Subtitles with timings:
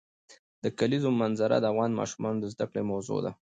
[0.63, 3.31] د کلیزو منظره د افغان ماشومانو د زده کړې موضوع ده.